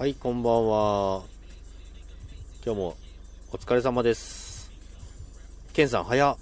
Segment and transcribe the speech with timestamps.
[0.00, 1.24] はい、こんばんは。
[2.64, 2.96] 今日も
[3.52, 4.70] お疲れ様です。
[5.74, 6.36] ケンさん、早っ。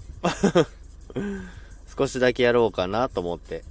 [1.99, 3.65] 少しだけやろうかなと思って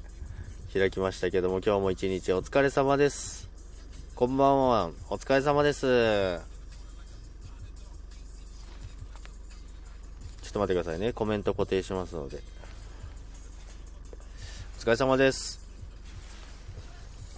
[0.73, 3.47] 開きましたけども、今日も一日お疲れ様です。
[4.13, 4.91] こんばんは。
[5.09, 5.85] お疲れ様です。
[5.85, 11.13] ちょっと待ってくださいね。
[11.13, 12.43] コメント固定しますので。
[14.79, 15.66] お疲れ様です。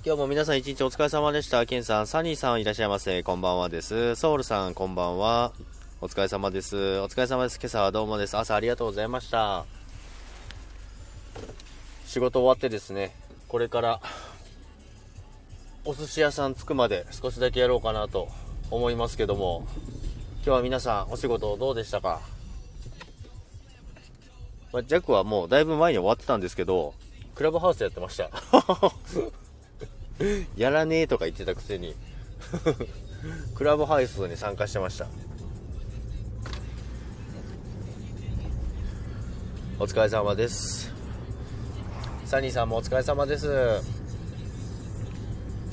[0.09, 1.63] 今日も皆さん一日お疲れ様でした。
[1.67, 3.21] ケンさん、サニーさんいらっしゃいませ。
[3.21, 4.15] こんばんはです。
[4.15, 5.53] ソウルさん、こんばんは。
[6.01, 6.99] お疲れ様です。
[7.01, 7.59] お疲れ様です。
[7.59, 8.35] 今朝はどうもです。
[8.35, 9.65] 朝ありがとうございました。
[12.07, 13.15] 仕事終わってですね、
[13.47, 14.01] これから、
[15.85, 18.29] お寿司屋さん着くまで少しだけやろうかなと
[18.71, 19.67] 思いますけども、
[20.37, 22.19] 今日は皆さんお仕事どうでしたか？
[24.73, 26.95] まあ、ジャックはもうだいぶ前に終わってたんですけど、
[27.35, 28.31] クラブハウスやってました。
[30.57, 31.95] やらねえとか言ってたくせに。
[33.55, 35.07] クラブハウスに参加してました。
[39.79, 40.91] お疲れ様です。
[42.25, 43.47] サニーさんもお疲れ様です。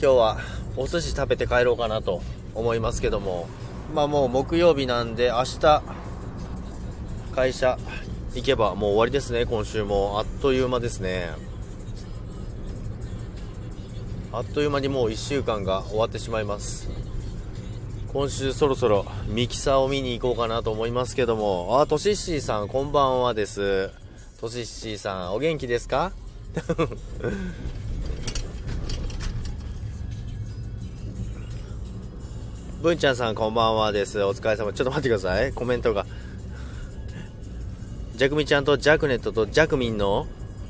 [0.01, 0.39] 今日は
[0.77, 2.23] お寿司食べて帰ろうかなと
[2.55, 3.49] 思いますけども。
[3.95, 5.83] まあもう木曜日なんで明日
[7.35, 7.79] 会社
[8.35, 9.47] 行けばもう終わりですね。
[9.47, 11.31] 今週もあっという間ですね。
[14.37, 16.91] あっという間にもう1週間が終わってしまいます。
[18.13, 21.81] 今週そろそろミキサーを見に行こうかなと思いますけども。
[21.81, 23.89] あとしっしーさんこんばんはです。
[24.39, 26.13] としっしーさんお元気ですか？
[32.83, 34.23] 文ちゃんさんこんばんはです。
[34.23, 34.71] お疲れ様。
[34.75, 35.55] ちょっと待ってください。
[35.55, 36.05] コメントが。
[38.17, 40.27] ジャクミちゃんとジャクネットとジャクミンの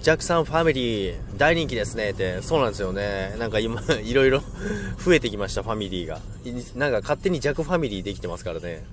[0.07, 2.41] ジャクさんファミリー大人気ですねって。
[2.41, 3.35] そうなんですよね。
[3.41, 4.41] なんか今 いろいろ
[5.05, 6.21] 増えてきましたファミリーが。
[6.77, 8.85] なんか勝手にジャクファミリーできてますからね。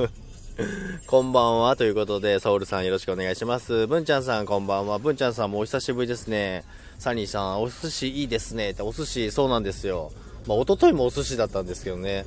[1.06, 3.86] こんばんはということでソウルさんよろしくお願いします。
[3.86, 4.98] 文ちゃんさんこんばんは。
[4.98, 6.64] 文ちゃんさんもお久しぶりですね。
[6.98, 8.70] サニーさんお寿司いいですね。
[8.70, 10.10] ってお寿司そうなんですよ。
[10.46, 12.24] まあ一昨日もお寿司だったんですけどね。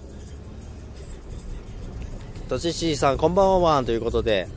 [2.48, 4.48] とししーさんこんばんはということで。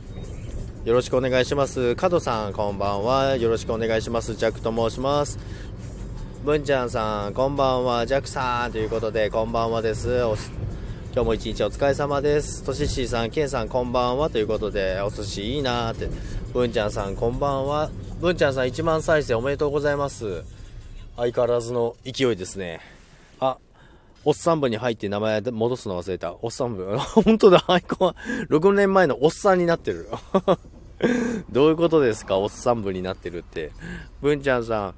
[0.87, 1.97] よろしくお願いします。
[1.97, 3.35] 加藤さん、こんばんは。
[3.35, 4.35] よろしくお願いします。
[4.35, 5.37] ジャックと申します。
[6.45, 8.05] 文ちゃんさん、こんばんは。
[8.05, 10.23] ジャックさん、ということで、こんばんはです。
[10.23, 10.37] お
[11.13, 12.63] 今日も一日お疲れ様です。
[12.63, 14.29] とししーさん、ケンさん、こんばんは。
[14.29, 16.07] ということで、お寿司いいなーって。
[16.53, 17.91] 文ちゃんさん、こんばんは。
[18.21, 20.45] 文ちゃんさん、1万再生おめでとうございます。
[21.17, 22.79] 相変わらずの勢いですね。
[23.41, 23.57] あ、
[24.23, 26.37] おっさん部に入って名前戻すの忘れた。
[26.41, 26.97] おっさん部。
[27.25, 28.15] 本当だ、アイコンは
[28.49, 30.07] 6年前のおっさんになってる。
[31.51, 32.37] どういうことですか？
[32.37, 33.71] おっさん部になってるって。
[34.21, 34.93] 文ちゃんさん。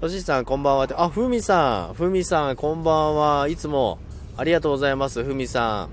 [0.00, 0.94] としさん、こんばんはって。
[0.96, 1.94] あ、ふみさん。
[1.94, 3.48] ふみさん、こんばんは。
[3.48, 3.98] いつも、
[4.36, 5.22] ありがとうございます。
[5.22, 5.88] ふみさん。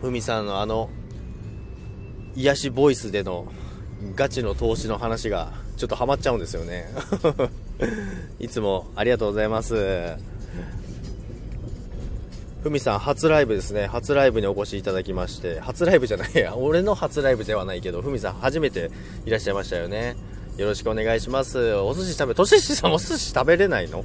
[0.00, 0.88] ふみさんのあの、
[2.36, 3.46] 癒しボイスでの
[4.14, 6.88] ガチの投資の話が、ちょっとハマっちゃうんですよね。
[8.38, 10.16] いつもありがとうございます。
[12.62, 13.86] ふみさん、初ライブですね。
[13.86, 18.90] 初ライブにお越しいただきまして、初ライブじゃないや、 俺の初ライブではないけど、ふみさん、初めて
[19.26, 20.16] いらっしゃいましたよね。
[20.56, 21.74] よろしくお願いします。
[21.74, 24.04] お寿司食べ、とししさん、お寿司食べれないの？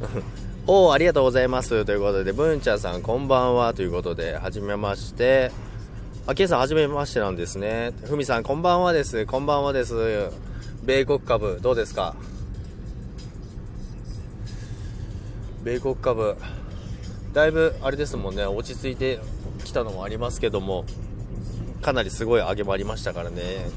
[0.66, 1.84] おー、ありがとうございます。
[1.84, 3.74] ということで、文ちゃんさん、こんばんは。
[3.74, 5.50] ということで、はじめまして。
[6.26, 7.92] あ、ケイさん、はじめましてなんですね。
[8.04, 9.26] ふみさん、こんばんはです。
[9.26, 10.30] こんばんはです。
[10.82, 12.14] 米国株、どうですか？
[15.64, 16.36] 米国株、
[17.34, 19.18] だいぶあれですもんね落ち着いて
[19.64, 20.84] きたのもありますけども
[21.82, 23.68] かなりすごい上げもありましたからね。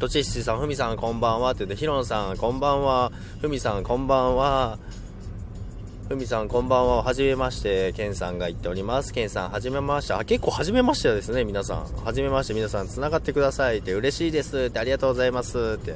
[0.00, 3.12] とちしさんふみさんこんばんはって言ってひろんさんこんばんは。
[3.40, 4.78] ふみさんこんばんは。
[6.08, 7.04] ふみさんこんばんは。
[7.04, 9.12] はじめましてけんさんが言っております。
[9.12, 10.14] けんさんはじめまして。
[10.14, 11.84] あ結構はじめましてですね皆さん。
[12.04, 13.78] はじめまして皆さんつながってください。
[13.78, 14.58] って嬉しいです。
[14.58, 15.78] ってありがとうございます。
[15.80, 15.94] って。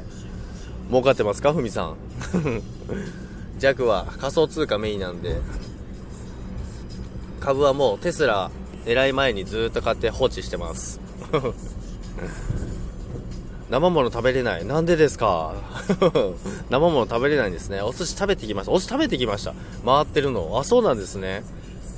[0.90, 1.96] 儲かってますかふみさん。
[3.58, 5.40] 弱は仮想通貨メインなんで。
[7.44, 8.50] 株はもうテスラ
[8.86, 11.00] 狙い前にずっと買って放置してます。
[13.70, 14.64] 生もの食べれない。
[14.64, 15.54] なんでですか？
[16.70, 17.82] 生もの食べれないんですね。
[17.82, 18.72] お寿司食べてきました。
[18.72, 19.52] お寿司食べてきました。
[19.84, 20.58] 回ってるの。
[20.58, 21.44] あそうなんですね。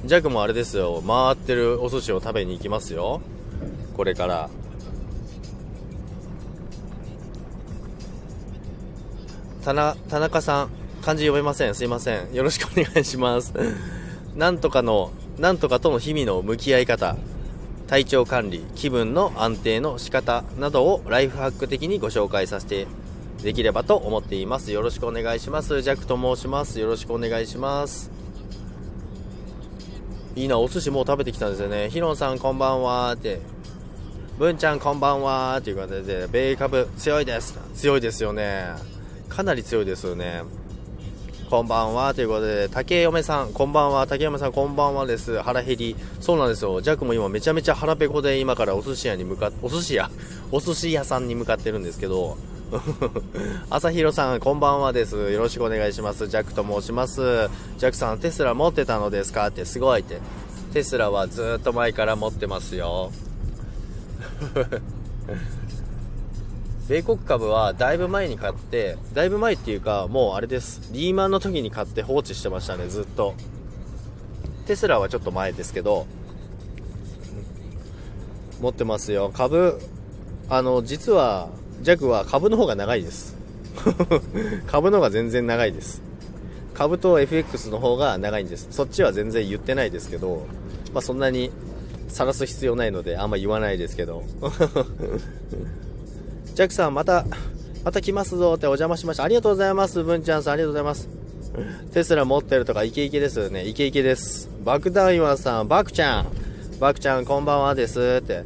[0.05, 1.03] ジャックもあれですよ。
[1.07, 3.21] 回ってるお寿司を食べに行きますよ。
[3.97, 4.49] これから。
[9.65, 10.69] 田な田中さん
[11.03, 11.75] 漢字読めません。
[11.75, 12.33] すいません。
[12.33, 13.53] よろしくお願いします。
[14.35, 17.17] なんとかのなんとかとの日々の向き合い方
[17.87, 22.87] 体調管理気分の安定の仕方などをライフハック的にご紹介させて
[23.43, 24.73] できればと思っています。
[24.73, 25.83] よろしくお願いします。
[25.83, 26.81] ジャックと申します。
[26.81, 28.11] よろしくお願いします。
[30.35, 31.91] いいなお寿司もう食べてきたんですよね。
[31.91, 33.41] ヒロンさんこんばんはって。
[34.39, 37.59] 文ちゃんこんばんはっていう感じで米株強いです。
[37.75, 38.67] 強いですよね。
[39.29, 40.43] かなり強いですよね。
[41.49, 50.11] こんばんはということで竹嫁さんこんばんは竹嫁さんこんばんはです腹減りそうなんですよジャックも今めちゃめちゃ腹ペコで今からお寿司屋に向かってお寿司屋
[50.51, 52.37] お寿司屋さんに向かってるんですけど
[53.71, 55.31] 朝広さん、こんばんはです。
[55.31, 56.27] よろしくお願いします。
[56.27, 57.21] ジャックと申します。
[57.79, 59.47] ジャックさん、テスラ持ってたのですか？
[59.47, 60.19] ってすごいって。
[60.73, 63.13] テスラはずっと前から持ってますよ。
[66.89, 70.91] 米国株はだいぶ前に買って、だいぶ前っていうか、もうあれです。
[70.93, 73.35] リーマンの時に買って放置してましたね、ずっと。
[74.67, 76.07] テスラはちょっと前ですけど、
[78.61, 79.31] 持ってますよ。
[79.35, 79.81] 株、
[80.49, 81.51] あの、実は、
[81.83, 83.37] 弱は株の方が長いです
[84.67, 86.03] 株の方が全然長いです
[86.75, 90.47] 株と FX の方が長いんですそっちは全然言ってないですけど、
[90.93, 91.51] まあ、そんなに
[92.09, 94.25] 晒す必要ないのであんま言わないですけど
[96.57, 97.27] ジャックさんまた
[97.85, 101.11] また来ますぞってお邪魔しましたありがとうございます文ちゃんさんありがとうございます
[101.93, 106.29] テスラ持ってるとかイケイケですよねイケイケです爆弾岩さんバクちゃん
[106.81, 108.45] バクちゃんこんばんはですって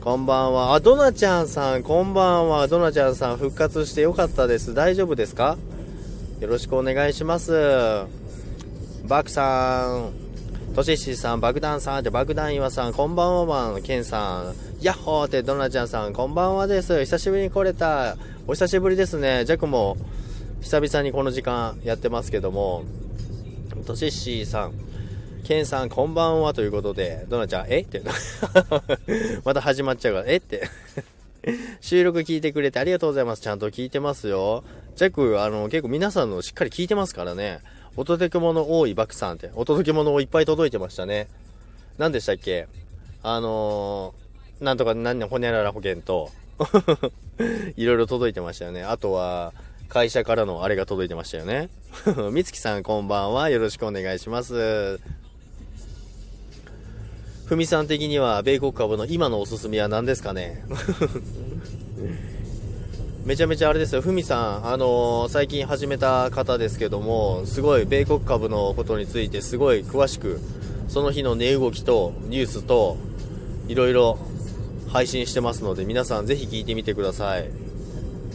[0.00, 0.74] こんばんは。
[0.74, 2.68] あ、ドナちゃんさん、こんばんは。
[2.68, 4.72] ドナちゃんさん、復活してよかったです。
[4.72, 5.58] 大丈夫ですか？
[6.40, 7.52] よろしくお願いします。
[9.04, 10.12] バクさん、
[10.78, 17.00] トシシさん、爆弾さんって爆弾岩さん、こんばんは、ケンさん、ヤッホーってドナちゃんさん、こんばんはです。
[17.00, 18.16] 久しぶりに来れた。
[18.46, 19.44] お久しぶりですね。
[19.44, 19.96] ジャックも
[20.60, 22.84] 久々にこの時間やってますけども、
[23.86, 24.72] トシシさん、
[25.42, 27.80] ケンさんこんばんはということで、ドナちゃん、え？
[27.80, 28.00] って。
[29.44, 30.36] また始まっちゃうから、え？
[30.36, 30.62] って
[31.80, 33.42] 収録聞いてくれてありがとうございます。
[33.42, 34.62] ちゃんと聞いてますよ。
[34.94, 37.62] ジャック、あの、結構皆さんのしっかり聞いてますからね。
[37.96, 41.28] お届け物多いバクさんって、お届け物をいっぱい届いてましたね。
[41.98, 42.68] 何でしたっけ？
[43.22, 46.30] あのー、なんとか何ほにゃらら保険と、
[47.76, 48.82] いろいろ届いてましたよね。
[48.84, 49.52] あとは、
[49.88, 51.70] 会社からのあれが届いてましたよね。
[52.30, 53.48] みつきさんこんばんは。
[53.48, 55.00] よろしくお願いします。
[57.46, 60.62] ふみさん的には米国株の今のおすすめは何ですかね？
[63.28, 70.40] めちゃめちゃあれですよ、ふみさん、あのー、最近始めた方ですけども、すごい米国株のことについてすごい詳しく、
[70.88, 72.96] その日の値動きとニュースと、
[73.66, 74.18] いろいろ
[74.90, 77.50] 配信してますので、皆さんぜひ聞いてみてください。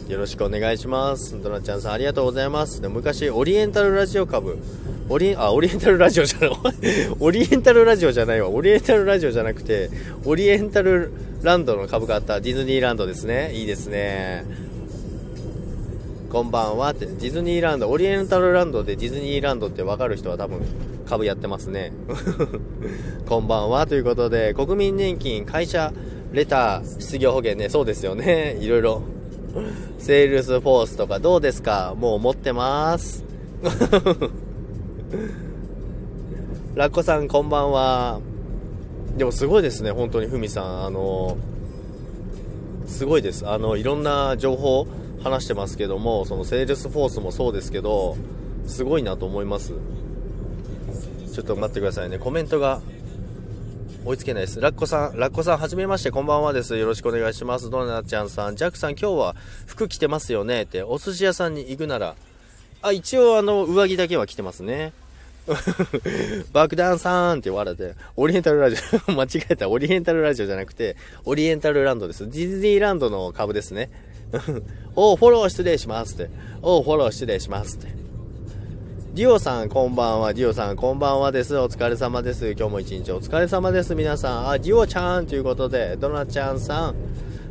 [0.08, 1.42] よろしくお願いします。
[1.42, 2.80] ドナちゃんさんありがとうございます。
[2.80, 4.60] で昔、オリエンタルラジオ株、
[5.08, 6.50] オリあ、オリエンタルラジオじゃない、
[7.18, 8.48] オリエンタルラジオじゃないわ。
[8.48, 9.90] オリエンタルラジオじゃなくて、
[10.24, 11.10] オリエンタル
[11.42, 13.52] ランドの株があったディズニーランドですね。
[13.54, 14.44] いいですね。
[16.34, 20.62] こんばんはって、ディズニーランド、オリエンタルランドでディズニーランドってわかる人は多分
[21.06, 21.92] 株やってますね。
[23.28, 25.92] こんばんはということで、国民年金、会社、
[26.32, 28.56] レター、失業保険ね、そうですよね。
[28.58, 29.02] いろいろ。
[29.98, 31.94] セールスフォースとかどうですか？
[31.96, 33.22] もう持ってます。
[36.74, 38.18] ラッコさんこんばんは。
[39.16, 40.86] でもすごいですね、本当にふみさん。
[40.86, 41.36] あの、
[42.86, 43.48] すごいです。
[43.48, 44.88] あの、いろんな情報
[45.24, 48.16] 話してますけども、そのセールスフォースもそうですけど、
[48.66, 49.72] すごいなと思います。
[51.32, 52.18] ちょっと待ってくださいね。
[52.18, 52.82] コメントが
[54.04, 54.60] 追いつけないです。
[54.60, 56.76] ラッコさん、ラッコさん、はじめまして、こんばんはです。
[56.76, 57.70] よろしくお願いします。
[57.70, 59.34] ドナちゃんさん、ジャックさん、今日は
[59.66, 62.16] 服着てますよねって、お寿司屋さんに行くなら、
[62.82, 64.92] あ、一応、あの、上着だけは着てますね。
[66.52, 68.76] 爆弾さんって笑って、オリエンタルラジ
[69.08, 72.28] オ、 間違えた、オリエンタルラジオじゃなくて、オリエンタルランドです。
[72.28, 73.90] ディズニーランドの株ですね。
[74.96, 76.30] おフォロー失礼しますって。
[76.62, 77.88] おフォロー失礼しますって。
[79.14, 80.34] ディオさん、こんばんは。
[80.34, 81.56] ディオさん、こんばんはです。
[81.56, 82.50] お疲れ様です。
[82.50, 83.94] 今日も一日お疲れ様です。
[83.94, 84.50] 皆さん。
[84.50, 86.94] あ、ディオちゃんということで、ドナちゃんさん。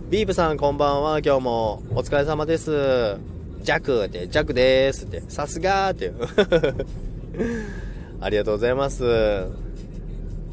[0.10, 1.20] ビーブさん、こんばんは。
[1.20, 3.18] 今日もお疲れ様です。
[3.62, 6.12] ジャクって、ジャクでーすって、さすがって。
[8.20, 9.46] ありがとうございます。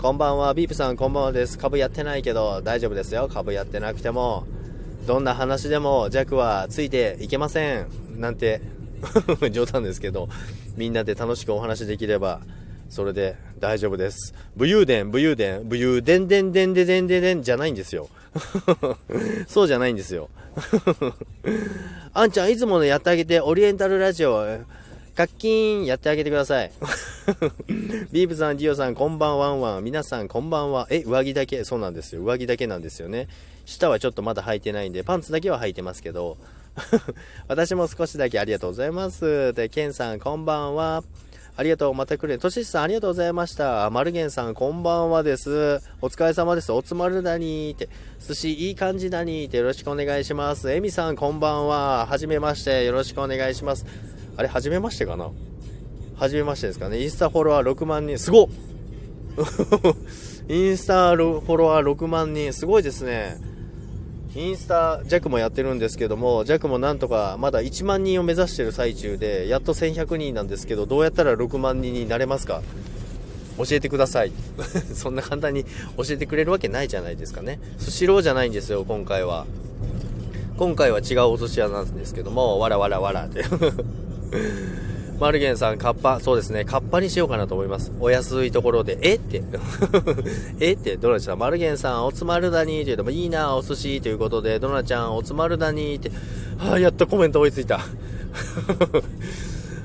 [0.01, 1.59] こんばんは、ビープさん、こんばんはです。
[1.59, 3.29] 株やってないけど、大丈夫ですよ。
[3.29, 4.45] 株やってなくても、
[5.07, 7.87] どんな話でも弱はついていけません。
[8.19, 8.61] なんて、
[9.51, 10.29] 冗談ですけど、
[10.77, 12.41] みんなで楽しくお話できれば、
[12.91, 14.35] それで大丈夫です。
[14.57, 18.09] 武勇伝、武勇伝、武勇伝でんでんででんででんじゃないんですよ。
[19.49, 20.29] そうじゃないんですよ。
[22.13, 24.45] あんちゃん、いつものやってあげて、オリエンタルラジオ、
[25.21, 26.73] カッキーンやってあげてください。
[28.11, 29.85] ビーブさん、ディオさん、こんばんはんわん。
[29.85, 30.87] 皆さん、こんばんは。
[30.89, 31.63] え、上着だけ？
[31.65, 32.23] そうなんですよ。
[32.23, 33.29] 上着だけなんですよね。
[33.67, 36.39] 下はちょっとまだ履いてないんで、パンツだけは履いてますけど、
[37.49, 39.53] 私も少しだけありがとうございます。
[39.53, 41.05] で、ケンさん、こんばんは。
[41.55, 41.93] ありがとう。
[41.93, 42.39] また来る。
[42.39, 43.91] とししさん、ありがとうございました。
[43.91, 45.83] マルゲンさん、こんばんはです。
[46.01, 46.73] お疲れ様です。
[46.73, 47.91] おつまるだにーって。
[48.27, 49.59] 寿司、いい感じだにーって。
[49.59, 50.73] よろしくお願いします。
[50.73, 52.07] エミさん、こんばんは。
[52.07, 52.85] はじめまして。
[52.85, 53.85] よろしくお願いします。
[54.37, 55.31] あれ、はじめましてかな？
[56.17, 57.01] はじめましてですかね。
[57.01, 58.19] インスタフォロワー6万人。
[58.19, 58.49] すごっ
[60.49, 62.53] インスタフォロワー6万人。
[62.53, 63.39] すごいですね。
[64.37, 72.63] インスタ弱もやってるんですけども、弱もなんとかまだ1万人を目指してる最中で、やっと1100人なんですけど、どうやったら6万人になれますか？
[73.59, 74.33] 教えてください。
[74.95, 75.65] そんな簡単に
[75.97, 77.61] 教えてくれるわけないじゃないですかね。
[77.79, 79.47] スシローじゃないんですよ、今回は。
[80.57, 83.45] 今回は違うお寿司屋なんですけども、わらわらわらって。
[85.19, 87.93] マルゲンさん、カッパ、そうですね、カッパにしようかなと思います。
[88.01, 89.17] お安いところで、え？
[89.17, 89.43] って、
[90.61, 90.73] え？
[90.73, 96.11] って、ドナちゃん、マルゲンさん、おつまるだにって言うとも、いいな、お寿司ということで、ドナちゃん、おつまるだにって、
[96.57, 97.81] はあ、やっとコメント追いついた。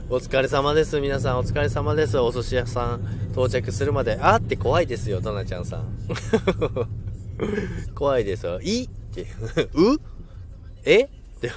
[0.09, 1.01] お疲れ様です。
[1.01, 2.17] 皆さん、お疲れ様です。
[2.17, 3.01] お寿司屋さん、
[3.33, 5.83] 到着するまで、あって怖いですよ、ドナちゃんさん。
[7.93, 8.61] 怖いですよ。
[8.61, 8.83] い？
[8.83, 9.27] って、
[9.73, 9.97] う？
[10.85, 11.01] え？
[11.01, 11.07] っ
[11.41, 11.51] て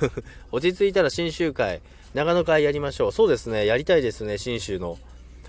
[0.51, 1.81] 落ち着いたら新集会。
[2.15, 3.13] 長野会やりましょう。
[3.13, 4.99] そうですね、やりたいですね、信州の。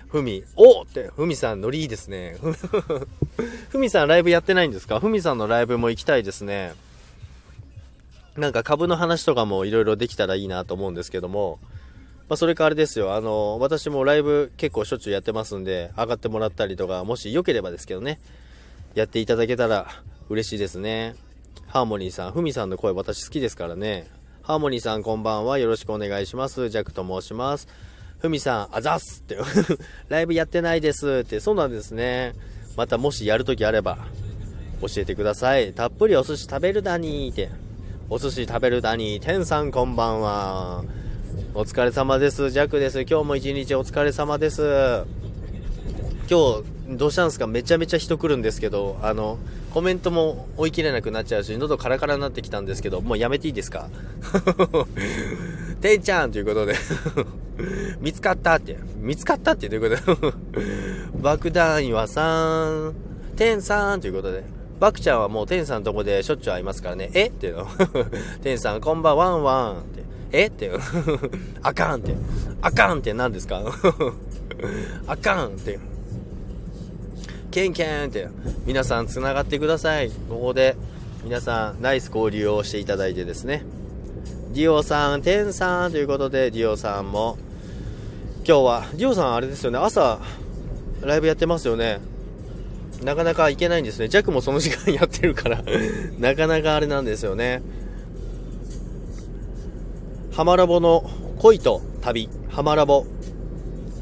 [0.08, 2.36] ふみ、おって、ふみさん、ノリいいですね。
[3.70, 4.98] ふみ さん、ライブやってないんですか？
[4.98, 6.74] ふみさんのライブも行きたいですね。
[8.36, 11.58] なんか株の話とかもいろいろできたらいいなと思うんですけども、
[12.28, 18.20] まあ、それかあれですよ、あの、私もライブ結構しょっちゅうやってますんで、上がってもらったりとか、もし良ければですけどね、
[18.94, 19.86] やっていただけたら
[20.28, 21.14] 嬉しいですね。
[21.66, 24.08] ハーモニーさん、ふみさんの声私好きですからね。
[24.42, 25.58] ハーモニーさんこんばんは。
[25.58, 26.70] よろしくお願いします。
[26.70, 27.68] ジャックと申します。
[28.18, 29.36] ふみさん、あざっすって。
[30.08, 31.40] ライブやってないですって。
[31.40, 32.34] そうなんですね。
[32.74, 33.98] またもしやるときあれば、
[34.80, 35.74] 教えてください。
[35.74, 37.50] たっぷりお寿司食べるだにーって。
[38.08, 39.24] お寿司食べるだにー。
[39.24, 40.84] 天さんこんばんは。
[41.52, 42.50] お疲れ様です。
[42.50, 43.02] ジャックです。
[43.02, 45.04] 今日も一日お疲れ様です。
[46.30, 47.46] 今日、どうしたんですか？
[47.46, 49.38] めちゃめちゃ人来るんですけど、あの、
[49.72, 53.88] コメントも追い切れなくなっちゃうし、喉カラカラになってきたんですけど、もうやめていいですか？
[55.80, 56.74] てんちゃんということで。
[58.00, 60.30] 見つかったって、見つかったってということ？
[60.30, 60.32] で
[61.20, 62.94] 爆弾岩さん、
[63.36, 64.44] てんさんということで、
[64.80, 67.26] バクちゃんはもう天さんのとこでしょっちゅう会いますからね、え？
[67.26, 67.68] っていうの。
[68.42, 70.46] 天さん、こんばんワンワンって、え？
[70.46, 70.78] っていう。
[71.62, 72.14] あかんって、
[72.62, 73.62] あかんって何ですか？
[75.06, 75.78] あかんって。
[77.50, 78.28] ケンケンって
[78.64, 80.10] 皆さんつながってください。
[80.28, 80.76] ここで
[81.24, 83.64] 皆さんナイス交流をしていただいてですね。
[84.52, 87.38] ディオさん、テンさんということでディオさんも
[88.46, 89.78] 今日はディオさんあれですよね。
[89.78, 90.20] 朝
[91.02, 92.00] ライブやってますよね。
[93.02, 94.08] なかなか行けないんですね。
[94.08, 95.62] ジャックもその時間やってるから
[96.18, 97.62] なかなかあれなんですよね。
[100.32, 103.06] ハマラボの恋と旅、ハマラボ。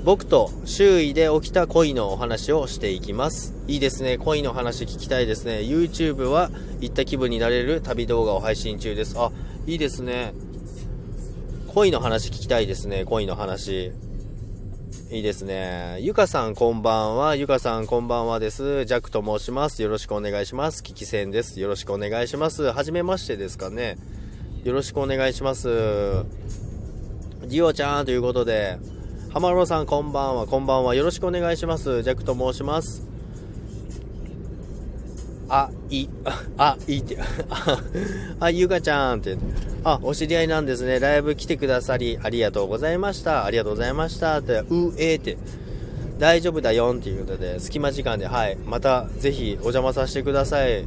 [0.08, 3.54] 僕と周囲で起きた恋のお話をしていきます。
[3.66, 4.16] いいですね。
[4.16, 5.58] 恋の話聞きたいですね。
[5.58, 6.50] YouTube は
[6.80, 9.16] 行った気分になれる旅動画を配信中です。
[9.18, 9.30] あ、
[9.66, 10.32] いいですね。
[11.74, 13.04] 恋の話聞きたいですね。
[13.04, 13.92] 恋の話。
[15.10, 15.98] いいですね。
[16.00, 17.36] ゆかさんこんばんは。
[17.36, 18.86] ゆかさんこんばんはです。
[18.86, 19.82] ジャックと申します。
[19.82, 20.82] よろしくお願いします。
[20.82, 21.60] キキセンです。
[21.60, 22.72] よろしくお願いします。
[22.72, 23.98] はじめましてですかね。
[24.64, 25.68] よろしくお願いします。
[25.68, 28.78] ディオちゃんということで、
[29.30, 30.94] 浜野さんこんばんは、こんばんは。
[30.94, 32.02] よろしくお願いします。
[32.02, 33.06] ジャックと申します。
[35.50, 36.08] あ、い、
[36.56, 37.18] あ、いって、
[38.40, 39.36] あ、ゆかちゃんって、
[39.84, 40.98] あ、お知り合いなんですね。
[40.98, 43.44] ライブ来てくださり、ありがとうございました。
[43.44, 44.38] ありがとうございました。
[44.38, 45.36] って、う、えーって、
[46.18, 50.86] 大丈夫だよっていうことで、隙間時間で、はい、またぜひお邪魔させてください。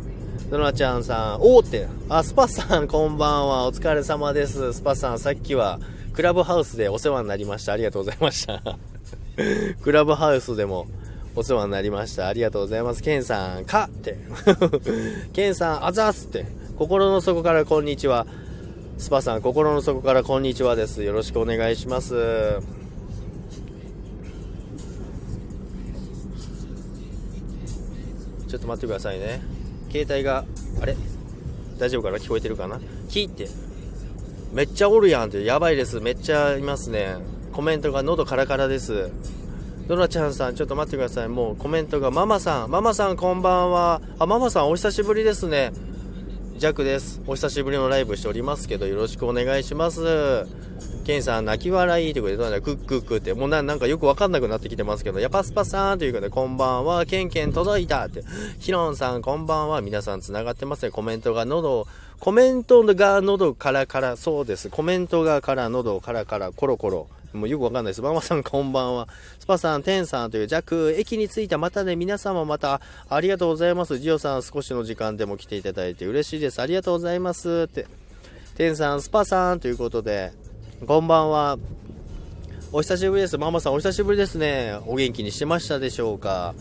[0.50, 3.68] ドナちゃんさん、おーって、あ、スパさんこんばんは。
[3.68, 4.74] お疲れ様です。
[4.74, 5.80] スパさん、さっきは、
[6.14, 7.74] クラブハウスでお世話になりました。
[7.74, 8.62] ありがとうございました。
[9.82, 10.88] クラブハウスでも
[11.36, 12.28] お世話になりました。
[12.28, 13.02] ありがとうございます。
[13.02, 14.18] ケンさん、かって。
[15.32, 16.46] ケンさん、あざーすって。
[16.78, 18.28] 心の底からこんにちは。
[18.98, 21.02] スパさん、心の底からこんにちはです。
[21.04, 22.60] よろしくお願いします。
[28.48, 29.42] ちょっと待ってくださいね。
[29.90, 30.44] 携帯が、
[30.82, 30.98] あれ？
[31.80, 32.18] 大丈夫かな？
[32.18, 32.82] 聞こえてるかな？
[33.10, 33.71] キーって。
[34.54, 36.02] めっちゃおるやんって、やばいです。
[36.02, 37.16] めっちゃいますね。
[37.54, 39.10] コメントが喉カラカラです。
[39.88, 41.30] ドラちゃんさん、ちょっと待ってください。
[41.30, 44.02] もうコメントが、ママさん、ママさんこんばんは。
[44.20, 45.72] あ、ママさんお久しぶりですね。
[46.58, 47.22] ジャックです。
[47.28, 50.46] お久しぶりのライブしておりますけど、よろしくお願いします。
[51.06, 58.24] ケンさん、泣き笑いということで、クックックって、もうなんかよくわかんなくなってきてますけど、やぱスパさんということで、こんばんは、ケンケン届いたって、
[58.60, 60.92] ヒロンさん、こんばんは、皆さん繋がってますね。
[60.92, 61.88] コメントが喉、
[62.22, 64.70] コメントが喉からから、そうです。
[64.70, 67.08] コメントがから喉からから、コロコロ。
[67.34, 68.02] もうよくわかんないです。
[68.04, 69.08] ママさんこんばんは。
[69.40, 71.58] スパさん、テンさんという弱、駅に着いた。
[71.58, 73.98] またね、皆様また、ありがとうございます。
[73.98, 76.62] ジオさん、少しの時間でも来ていただいて嬉しいです。
[76.62, 77.66] ありがとうございます。
[77.68, 77.88] って。
[78.56, 80.32] テンさん、スパさんということで、
[80.86, 81.58] こんばんは。
[82.72, 83.40] お久しぶりです。
[83.40, 84.78] ママさん、お久しぶりですね。
[84.86, 86.54] お元気にしてましたでしょうか？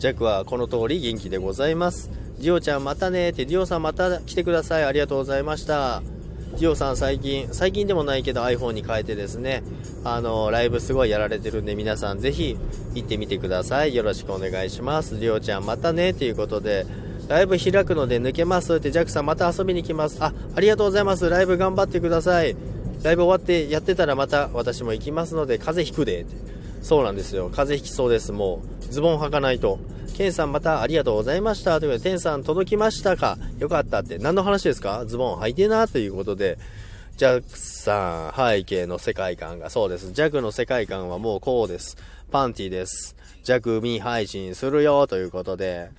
[0.00, 2.10] ジャックはこの通り元気でございます。
[2.38, 4.84] ジオちゃんまたねって、ジオさんまた来てください。
[4.84, 6.02] ありがとうございました。
[6.56, 9.64] ジオさん最近、最近でもないけど iPhone に変えてですね、
[10.04, 12.56] あの、ライブすごいやられてるんで皆さんぜひ
[12.94, 13.94] 行ってみてください。
[13.94, 15.18] よろしくお願いします。
[15.18, 16.86] ジオちゃんまたねということで、
[17.28, 20.18] ライブ開くので抜けますって、ジャックさんまた遊びに来ます。
[20.20, 21.28] あ、ありがとうございます。
[21.28, 22.56] ライブ頑張ってください。
[23.02, 26.57] ライブ終わってやってたらまた私も行きますので、風邪ひくでって。
[26.80, 27.50] そうなんですよ。
[27.50, 28.32] 風邪ひきそうです。
[28.32, 29.78] もう、ズボン履かないと。
[30.14, 31.78] ケンさんまたありがとうございました。
[31.80, 33.36] ということで、テンさん届きましたか？
[33.58, 34.18] よかったって。
[34.18, 35.04] 何の話ですか？
[35.06, 36.58] ズボン履いてなということで、
[37.16, 40.12] ジャックさん、背景の世界観が、そうです。
[40.12, 41.96] ジャックの世界観はもうこうです。
[42.30, 43.16] パンティです。
[43.44, 45.90] ジャクミ配信するよということで、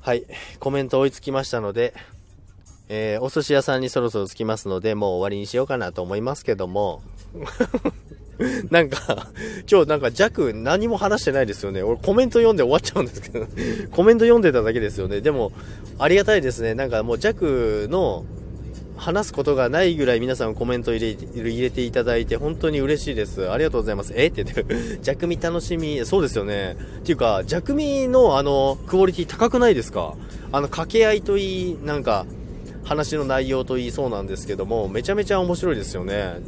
[0.00, 0.24] はい、
[0.58, 1.94] コメント追いつきましたので、
[2.88, 7.02] えー、お寿司屋さんにそろそろ着きますので、もう終わりにしようかなと思いますけども、
[8.70, 9.28] なんか、
[9.70, 11.82] 今日なんか弱何も話してないですよね。
[11.82, 13.46] 俺コメント読んで終わっちゃうんですけど、
[13.92, 15.20] コメント読んでただけですよね。
[15.20, 15.52] でも、
[15.98, 16.74] ありがたいですね。
[16.74, 18.24] なんかもう弱の
[18.96, 23.50] 話すことがないぐらい皆さんコメント入れ入れていただいて本当に嬉しいです。
[23.50, 24.12] ありがとうございます。
[24.16, 24.26] え？
[24.26, 24.64] って言って、
[25.02, 26.76] 弱味楽しみ、そうですよね。
[27.00, 30.14] っていうか、弱味のあの、クオリティ高くないですか？
[30.52, 32.26] あの、掛け合いといい、なんか、
[32.84, 36.40] 話の内容といいそうなんですけども、めちゃめちゃ面白いですよね。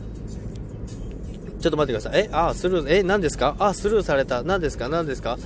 [1.65, 2.25] ちょっと待ってください。
[2.25, 3.57] え、あ、スルー、え、何ですか？
[3.59, 4.43] あ、スルーされた。
[4.43, 4.91] 何ですか？
[4.91, 5.39] 何ですか？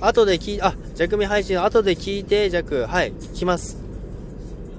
[0.00, 3.78] 後で聞い、あ、弱味配信、後で聞いて、弱、はい、聞きます。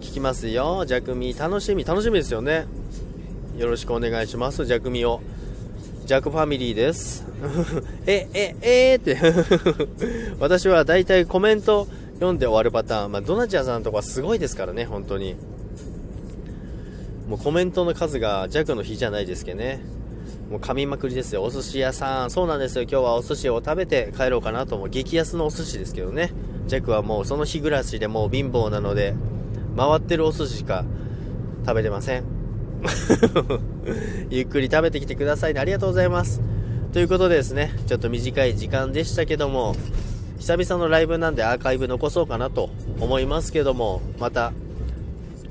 [0.02, 0.84] 聞きますよ。
[0.86, 2.66] 弱味、楽しみ、楽しみですよね。
[3.58, 5.22] よろしくお願いします、弱味を。
[6.06, 7.26] 弱ファミリーです。
[8.06, 9.18] え、え、えー、って
[10.38, 13.12] 私は大体コメント読んで終わるパターン。
[13.14, 15.38] まあ、ドナチアさんとかすごいですからね、本当に。
[17.30, 19.80] もうコメントの数が弱の日じゃないですけどね。
[20.52, 21.44] もう噛みまくりですよ。
[21.44, 22.30] お寿司屋さん。
[22.30, 22.84] そうなんですよ。
[22.84, 24.90] 今日はお寿司を食べて帰ろうかなと思う。
[24.90, 26.32] 激安のお寿司ですけどね。
[26.68, 29.16] 弱はもうその日暮らしでもう貧乏なので、
[29.76, 30.84] 回ってるお寿司しか
[31.66, 32.24] 食べれません
[34.30, 36.42] ゆっくり食べてきてくださいねありがとうございます
[36.94, 39.76] ということでですねちょっと短い時間でしたけども
[40.40, 44.52] 久々のライブなんでアーカイブ残そうかなと思いますけどもまた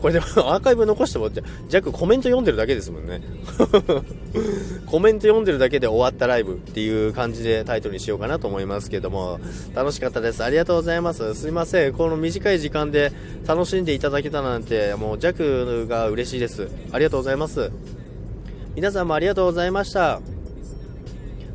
[0.01, 3.21] これでもアーカイブ残しても、じゃ、ジャックコメント読んでるだけですもんね。
[4.87, 9.41] コメント読んでるだけで終わったライブっていう感じでタイトルにしようかなと思いますけども、
[9.75, 10.43] 楽しかったです。
[10.43, 11.35] ありがとうございます。
[11.35, 11.93] すいません。
[11.93, 13.13] この短い時間で
[13.47, 16.69] 楽しんでいただけたなんて、もうジャックが嬉しいです。
[16.93, 17.71] ありがとうございます。
[18.75, 20.21] 皆さんもありがとうございました。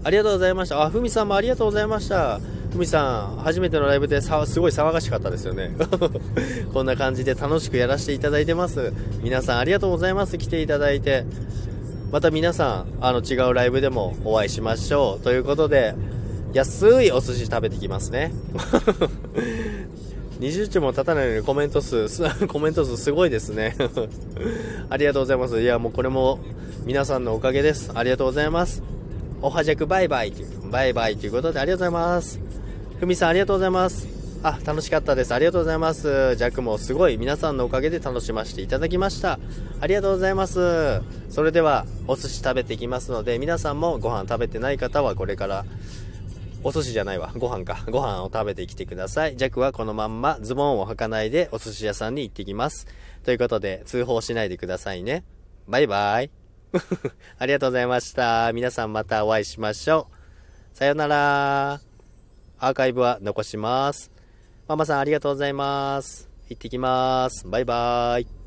[0.03, 0.83] ありがとうございました。
[0.83, 2.39] あ、ふみさんもありがとうございました。
[2.75, 4.35] ふみさん、初めてのライブですご
[4.67, 5.71] い騒がしかったですよね。
[6.73, 8.91] こんな感じで楽しくやらせていただいてます。
[9.23, 10.37] 皆さんありがとうございます。
[10.37, 11.23] 来ていただいて。
[12.11, 15.23] また皆さん、あの違うライブでもお会いしましょう。
[15.23, 15.95] ということで、
[16.51, 18.33] 安いお寿司食べてきますね。
[20.41, 22.09] 20兆も経たないのにコメント数、
[22.47, 23.77] コメント数すごいですね。
[24.89, 25.61] ありがとうございます。
[25.61, 26.39] いや、もうこれも
[26.83, 27.91] 皆さんのおかげです。
[27.95, 28.83] ありがとうございます。
[29.41, 30.33] おはじゃくバイバイ
[30.69, 32.44] バイバイということでありがとうございます。
[32.99, 34.07] ふみさんありがとうございます。
[34.41, 35.33] あ、楽しかったです。
[35.33, 36.35] ありがとうございます。
[36.35, 39.39] ジャックもすごい皆さんのおかげで楽しませていただきました。
[39.81, 41.01] ありがとうございます。
[41.29, 45.65] それでは、お寿司食べていきますので、皆さんもご飯食べてない方はこれから、
[46.63, 47.33] お寿司じゃないわ。
[47.35, 47.83] ご飯か。
[47.89, 49.35] ご飯を食べてきてください。
[49.35, 52.87] ジャックはこのまんまズボンを履かないでお寿司屋さんに行ってきます。
[53.23, 55.25] ということで、通報しないでくださいね。
[55.67, 56.29] バイバイ。
[57.39, 58.53] ありがとうございました。
[58.53, 60.07] 皆さんまたお会いしましょ
[60.73, 60.77] う。
[60.77, 61.94] さよなら。
[62.59, 64.11] アーカイブは残します。
[64.67, 66.29] ママさんありがとうございます。
[66.49, 67.47] 行ってきます。
[67.47, 68.44] バイバーイ。